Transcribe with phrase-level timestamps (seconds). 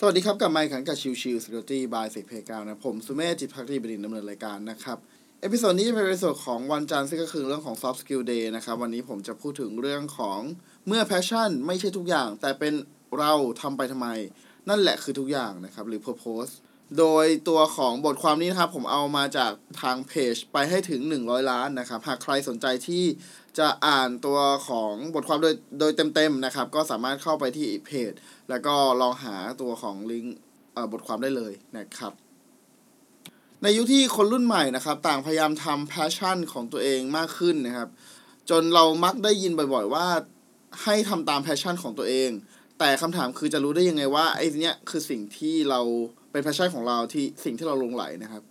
[0.00, 4.98] สวัสดีครับ กับไมค์ขันกับชิวชิวสกิลตี้บายเซกเพกาวนะ ผมสุเมธจิตพักดีบดินดำเนินรายการนะครับ
[5.40, 10.40] เอพิโซดนี้จะเป็นเอพิโซดของวันจันทร์ซึ่งก็คือเรื่องของ soft skill day นะครับ วันนี้ผมจะพูดถึงเรื่องของ
[10.86, 12.74] เมื่อ passion ไม่ใช่ทุกอย่าง แต่เป็น
[13.18, 14.08] เราทำไปทำไม
[14.68, 16.52] นั่นแหละคือทุกอย่างนะครับ หรือ purpose
[16.98, 19.52] โดยตัวของบทความนี้นะครับ ผมเอามาจาก
[19.82, 23.04] ทางเพจไปให้ถึง 100 ล้านนะครับ หากใครสนใจที่
[23.58, 28.12] จะอ่านตัวของบทความโดยโดยเต็มๆนะครับ ก็สามารถเข้าไปที่เพจ
[28.50, 30.36] แล้วก็ลองหาตัวของลิงก์
[30.92, 32.12] บทความได้เลยนะครับ
[33.62, 37.88] ในยุคที่คนรุ่นใหม่นะครับ ต่างพยายามทำ passion ของตัวเองมากขึ้นนะครับ
[38.50, 40.06] จนเรามักได้ยินบ่อยๆว่า
[40.82, 42.30] ให้ทำตาม passion ของตัวเอง
[42.78, 45.80] แต่คำถามคือจะรู้ได้ยังไงว่าไอ้เนี้ยคือสิ่งที่เรา
[46.32, 48.42] เป็น passion ของเราที่สิ่งที่เราลงไหลนะครับ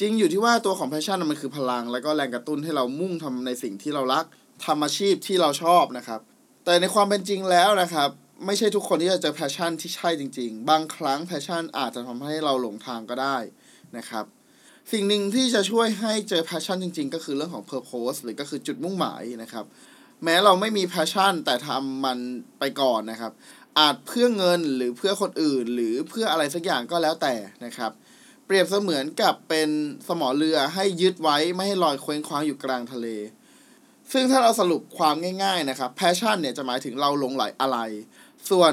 [0.00, 4.24] จริงอยู่ที่ว่าตัวของ passion มันคือพลัง แล้วก็แรงกระตุ้นให้เรามุ่งทำในสิ่งที่เรารัก
[4.66, 6.20] ทำอาชีพที่เราชอบนะครับ
[6.64, 8.08] แต่ในความเป็นจริงแล้วนะครับ
[8.46, 13.36] ไม่ใช่ทุกคนที่จะเจอ passion ที่ใช่จริง ๆ บางครั้ง passion อาจจะทำให้เราหลงทางก็ได้
[13.96, 14.24] นะครับ
[14.92, 19.64] สิ่งหนึ่งที่จะช่วยให้เจอ passion จริง ๆ ก็คือเรื่องของ purpose หรือก็คือจุดมุ่งหมายนะครับ
[20.24, 22.18] แม้เราไม่มี passion แต่ทำมัน
[22.58, 23.32] ไปก่อนนะครับ
[23.78, 27.92] อาจเพื่อเงินหรือเพื่อคนอื่น หรือเพื่ออะไรสักอย่างก็แล้วแต่นะครับ
[28.46, 29.68] เปรียบเสมือนกับเป็น
[30.08, 33.06] สมอเรือให้ยึดไว้ไม่ให้ลอยเคว้งคว้างอยู่กลางทะเล
[34.12, 37.78] ซึ่งถ้าเราสรุปความง่ายๆนะครับ passion เนี่ยจะหมายถึงเราหลงไหลอะไร
[38.50, 38.72] ส่วน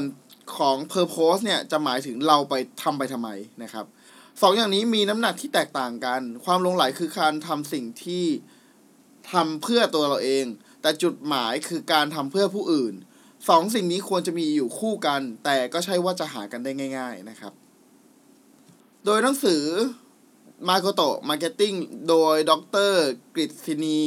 [0.57, 3.29] ของ purpose เนี่ยจะหมายถึงเราไปทำไปทำไม
[3.63, 3.85] นะครับ
[4.41, 8.25] สองอย่างนี้มีน้ำหนักที่แตกต่างกัน ความลงไหลคือการทำสิ่งที่
[9.31, 10.45] ทำเพื่อตัวเราเอง
[10.81, 12.93] แต่จุดหมายคือการทำเพื่อผู้อื่น
[13.49, 17.53] สองสิ่งนี้ควรจะมีอยู่คู่กัน แต่ก็ใช่ว่าจะหากันได้ง่าย ๆนะครับ
[19.05, 19.63] โดยหนังสือ
[20.69, 21.73] มาโกโตะ marketing
[22.09, 22.51] โดยด
[22.89, 22.91] ร.
[23.35, 23.99] กฤตินี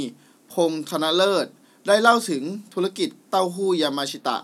[0.52, 1.46] พงษ์ธนเลิศ
[1.86, 2.42] ได้เล่าถึง
[2.74, 4.38] ธุรกิจเต้าหู้ยามาชิตะ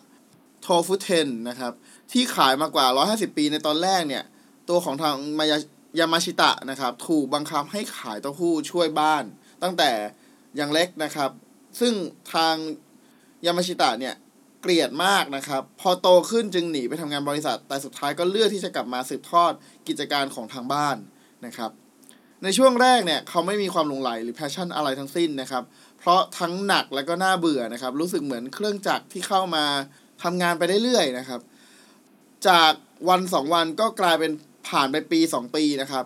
[0.62, 1.72] โทฟุเทนนะครับ
[2.12, 4.24] ที่ขายมากว่า 150 ปีในตอนแรกเนี่ย
[4.68, 5.58] ตัวของทางมายา
[5.98, 9.24] ยามาชิตะนะครับ ถูกบังคับให้ขายเต้าหู้ช่วยบ้าน
[9.63, 9.90] ตั้งแต่
[10.58, 11.30] ยังเล็กนะครับ
[11.80, 11.92] ซึ่ง
[12.33, 12.55] ทาง
[13.46, 14.14] ยามาชิตะเนี่ย
[14.66, 19.52] เกลียดมากนะครับ พอโตขึ้นจึงหนีไปทำงานบริษัท แต่สุดท้ายก็เลือกที่จะกลับมาสืบทอด
[19.88, 20.96] กิจการของทางบ้าน
[21.46, 21.70] นะครับ
[22.42, 25.62] ในช่วงแรกเนี่ยเขาไม่มีความหลงใหลหรือ passion อะไรทั้งสิ้นนะครับ
[25.98, 29.64] เพราะทั้งหนักและก็น่าเบื่อนะครับ รู้สึกเหมือนเครื่องจักรที่เข้ามา
[30.22, 31.40] ทำงานไปเรื่อยๆนะครับ
[32.48, 32.72] จาก
[33.08, 34.33] วันสองวันก็กลายเป็น
[34.68, 36.04] ผ่านไปปีสองปีนะครับ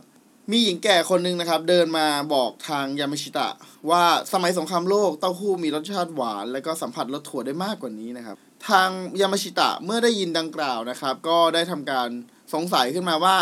[0.51, 3.49] มีหญิงแก่คนหนึ่งนะครับ เดินมาบอกทางยามาชิตะ
[3.91, 4.03] ว่า
[4.33, 8.37] สมัยสงครามโลกเต้าหู้มีรสชาติหวาน และก็สัมผัสรสถั่วได้มากกว่านี้นะครับ
[8.69, 8.89] ทาง
[9.21, 12.09] ยามาชิตะเมื่อได้ยินดังกล่าวนะครับ ก็ได้ทำการ
[12.55, 13.37] สงสัยขึ้นมาว่า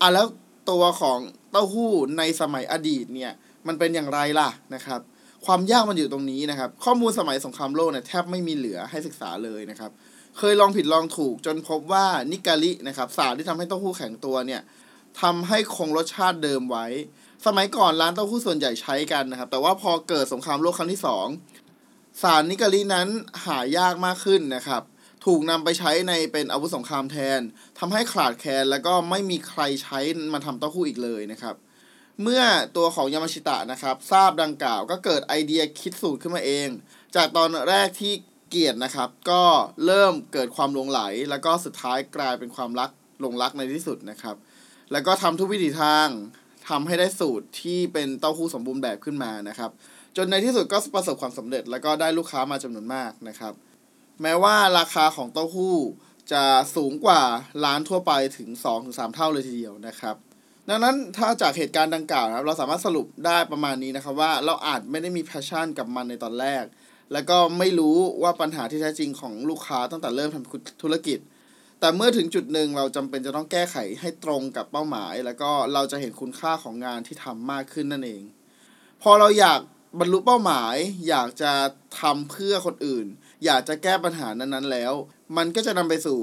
[0.00, 0.26] อะแล้ว
[0.70, 1.18] ตัวของ
[1.50, 3.32] เต้าหู้ในสมัยอดีตเนี่ย
[3.66, 5.00] มันเป็นอย่างไรล่ะนะครับ
[5.46, 9.90] ความยากมันอยู่ตรงนี้นะครับ ข้อมูลสมัยสงครามโลกเนี่ยแทบไม่มีเหลือให้ศึกษาเลยนะครับ
[10.38, 14.60] เคยลองผิดลองถูกจนพบว่านิกาลินะครับสารที่ทำให้เต้าหู้แข็งตัวเนี่ย
[15.22, 16.86] ทำให้คงรสชาติเดิมไว้
[17.46, 21.26] สมัยก่อนร้านเต้าหู้ส่วนใหญ่ใช้กันนะครับ แต่ว่าพอเกิดสงครามโลกครั้งที่สอง
[22.22, 23.08] สารนิกาลินั้น
[23.46, 24.82] หายากมากขึ้นนะครับ
[25.26, 27.40] ถูกนำไปใช้ในเป็นอาวุธสงครามแทน
[27.78, 29.98] ทำให้ขาดแคลนแล้วก็ไม่มีใครใช้
[30.32, 31.54] มาทำเต้าหู้อีกเลยนะครับ
[32.22, 32.42] เมื่อ
[32.76, 36.68] ตัวของยามาชิตะนะครับ ทราบดังกล่าวก็เกิดไอเดียคิดสูตรขึ้นมาเอง
[37.16, 38.12] จากตอนแรกที่
[38.50, 39.42] เกลียดนะครับ ก็
[39.86, 42.90] เริ่มเกิดความหลงไหล แล้วก็สุดท้ายกลายเป็นความรัก
[43.20, 44.36] หลงรักในที่สุดนะครับ
[44.92, 46.08] แล้วก็ทำทุกวิถีทาง
[46.68, 49.70] ทำให้ได้สูตรที่เป็นเต้าหู้สมบูรณ์แบบขึ้นมานะครับ
[50.16, 53.52] จนในที่สุดก็ประสบความสำเร็จ แล้วก็ได้ลูกค้ามาจำนวนมากนะครับ
[54.22, 55.76] แม้ว่าราคาของเต้าหู้
[56.32, 56.44] จะ
[56.76, 57.22] สูงกว่า
[57.64, 58.48] ร้านทั่วไปถึง
[58.82, 60.16] 2-3 เท่าเลยทีเดียวนะครับ
[60.68, 66.64] ดังนั้นถ้าจากเหตุการณ์ดังกล่าวนะครับ เราสามารถสรุปได้ประมาณนี้นะครับว่าเราอาจไม่ได้มีแพชชั่นกับมันในตอนแรก
[67.12, 71.18] แล้วก็ไม่รู้ว่าปัญหาที่แท้จริงของลูกค้าตั้งแต่เริ่มทำธุรกิจ
[71.80, 78.22] แต่เมื่อถึงจุดหนึ่งเราจำเป็นจะต้องแก้ไขให้ตรงกับเป้าหมาย แล้วก็เราจะเห็นคุณค่าของงานที่ทำมากขึ้นนั่นเอง
[79.02, 79.60] พอเราอยาก
[80.00, 80.74] บรรลุเป้าหมาย
[81.08, 81.52] อยากจะ
[82.00, 83.06] ทำเพื่อคนอื่น
[83.44, 84.92] อยากจะแก้ปัญหานั้นๆแล้ว
[85.36, 86.18] มันก็จะนำไปสู่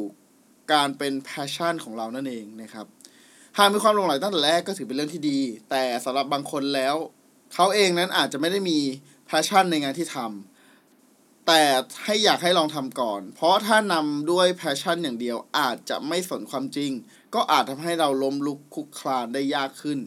[0.74, 2.86] การเป็นแพชชั่นของเรานั่นเองนะครับ
[3.58, 6.96] หากมีความหลงใหลตั้งแต่แรกก็ถือเป็นเรื่องที่ดี แต่สำหรับบางคนแล้ว
[7.54, 8.80] เขาเองนั้นอาจจะไม่ได้มี
[9.26, 10.55] passion ในงานที่ทำ
[11.48, 11.62] แต่
[12.04, 16.92] ให้อยากให้ลองทำก่อน เพราะถ้านำด้วย passion อย่างเดียวอาจจะไม่สนความจริง
[17.34, 20.00] ก็อาจทำให้เราล้มลุกคลุกคลานได้ยากขึ้น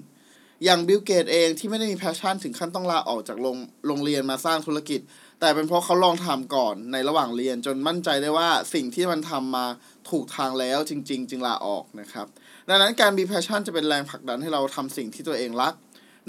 [0.65, 3.57] อย่างบิลเกตส์เองที่ไม่ได้มี passion ถึงขั้นต้องลาออกจากโรง
[3.87, 5.01] โรงเรียนมาสร้างธุรกิจ
[5.41, 9.67] แต่เป็นเพราะเขาลองทำก่อนในระหว่างเรียนจนมั่นใจได้ว่าสิ่งที่มันทำมา
[10.11, 12.27] ถูกทางแล้วจริง ๆ จึงลาออกนะครับ
[12.69, 15.75] ดังนั้นการมีแพชชั่นจะเป็นแรงผลักดันให้เราทำสิ่งที่ตัวเองรัก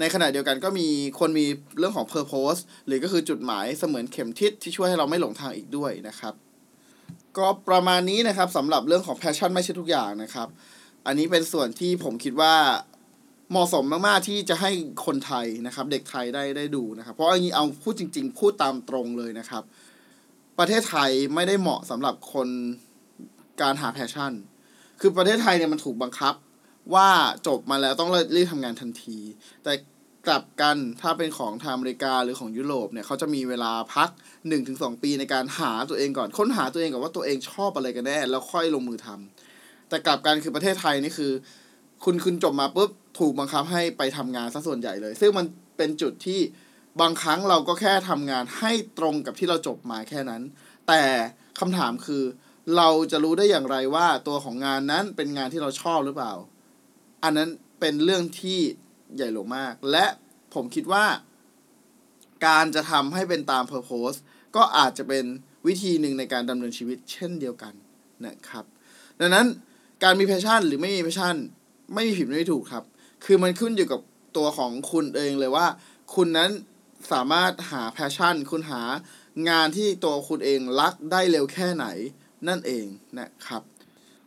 [0.00, 0.88] ในขณะเดียวกันก็มี
[1.20, 1.46] คนมี
[1.78, 6.34] เรื่องของ purpose หรือก็คือจุดหมายเสมือนเข็มทิศที่ช่วยให้เราไม่หลงทางอีกด้วยนะครับ
[7.36, 10.48] ก็ประมาณนี้นะครับสำหรับเรื่องของ passion ไม่ใช่ทุกอย่างนะครับ
[11.06, 12.54] อันนี้เป็นส่วนที่ผมคิดว่า
[13.50, 14.70] เหมาะสมมาก ๆ ที่จะให้
[15.06, 19.62] คนไทยนะครับ เด็กไทยได้ได้ดูนะครับ เพราะอันนี้เอาพูดจริง ๆ พูดตามตรงเลยนะครับ
[20.58, 22.48] ประเทศไทยไม่ได้เหมาะสำหรับคน
[23.60, 24.32] การหา passion
[25.00, 26.34] คือประเทศไทยเนี่ยมันถูกบังคับ
[26.94, 27.08] ว่า
[27.46, 29.18] จบมาแล้วต้องรีบทำงานทันที
[29.64, 29.72] แต่
[30.28, 34.08] กลับกันถ้าเป็นของทางอเมริกาหรือของยุโรปเนี่ยเขาจะมีเวลาพัก
[34.56, 41.32] 1-2 ปีในการหาตัวเองก่อน ค้นหาตัวเองก่อนว่าตัวเองชอบอะไรกันแน่แล้วค่อยลงมือทำแต่กลับกันคือประเทศไทยนี่คือ
[42.04, 45.46] คุณคุณจบมาปุ๊บถูกบังคับให้ไปทำงานซะส่วนใหญ่เลย ซึ่งมัน
[45.76, 46.40] เป็นจุดที่
[47.00, 50.42] บางครั้งเราก็แค่ทำงานให้ตรงกับที่เราจบมาแค่นั้น
[50.88, 51.02] แต่
[51.60, 52.22] คำถามคือ
[52.76, 56.32] เราจะรู้ได้อย่างไรว่าตัวของงานนั้นเป็นงานที่เราชอบหรือเปล่า
[57.22, 57.50] อันนั้น
[57.80, 58.60] เป็นเรื่องที่
[59.14, 60.06] ใหญ่หลวงมาก และ
[60.54, 61.06] ผมคิดว่า
[62.46, 64.18] การจะทำให้เป็นตาม Purpose
[64.56, 65.24] ก็อาจจะเป็น
[65.66, 67.74] วิธีหนึ่งในการดำเนินชีวิตเช่นเดียวกัน
[68.26, 68.64] นะครับ
[69.20, 69.46] ดังนั้น
[70.02, 71.36] การมี passion หรือไม่มี passion
[71.94, 72.84] ไม่มีผิดไม่มีถูกครับ
[73.24, 74.00] คือมันขึ้นอยู่กับ
[74.36, 75.66] ตัวของคุณเองเลยว่า
[76.14, 76.50] คุณนั้น
[77.12, 78.82] สามารถหาแพชชั่น คุณหา
[79.48, 81.86] งานที่ตัวคุณเองรักได้เร็วแค่ไหน
[82.48, 82.86] นั่นเอง
[83.18, 83.62] นะครับ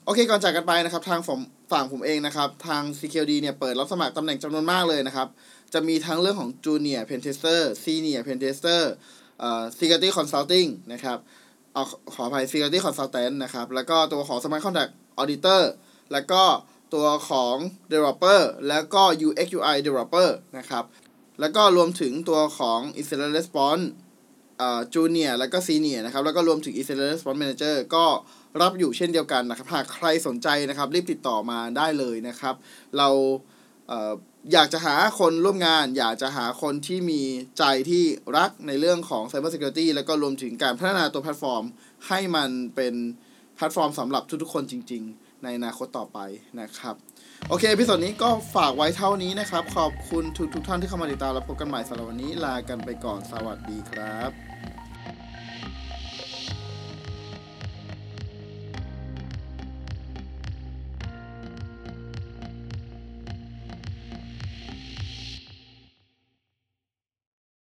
[0.05, 1.39] โอเคก่อนจากกันไปนะครับทางผม
[1.73, 5.27] ฝั่งผมเองนะครับ ทาง CQD เนี่ยเปิดรับสมัครตำแหน่งจำนวนมากเลยนะครับ
[5.73, 8.81] จะมีทั้งเรื่องของ Junior Pen Tester Senior Pen Tester
[9.39, 11.17] เอ่อ Security Consulting นะครับ
[11.73, 11.83] เอา
[12.13, 14.91] ขออภัย Security Consultant นะครับ แล้วก็ตัวของ Smart Contract
[15.21, 15.61] Auditor
[16.11, 16.43] แล้วก็
[16.93, 17.55] ตัวของ
[17.91, 20.83] Developer แล้วก็ UX UI Developer นะครับ
[21.39, 23.83] แล้วก็รวมถึงตัวของ Incident Response
[24.93, 28.05] Junior แล้วก็ Senior นะครับ แล้วก็รวมถึง Incident Response Manager ก็
[28.61, 32.55] รับอยู่เช่นเดียวกันนะครับ หากใครสนใจนะครับ รีบติดต่อมาได้เลยนะครับ
[32.97, 33.09] เรา
[33.87, 34.13] เอ่อ
[34.53, 37.21] อยากจะหาคนร่วมงาน อยากจะหาคนที่มี
[37.57, 38.03] ใจที่
[38.37, 41.63] รักในเรื่องของ Cyber Security แล้วก็รวมถึงการพัฒนาตัวแพลตฟอร์ม
[42.07, 42.93] ให้มันเป็น
[43.55, 46.19] แพลตฟอร์มสำหรับทุกๆคนจริง ๆ ในอนาคตต่อไป
[46.61, 46.95] นะครับ
[47.49, 54.31] โอเคพิสดนี้ก็ฝากไว้เท่านี้นะครับ ขอบคุณทุกทุกท่านที่เข้ามาติดตามและพบกันใหม่สำหรับวันนี้ลากันไปก่อนสวัสดีครับ